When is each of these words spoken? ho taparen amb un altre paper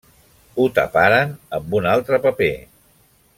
ho 0.61 0.63
taparen 0.79 1.35
amb 1.59 1.77
un 1.81 1.87
altre 1.91 2.21
paper 2.25 2.51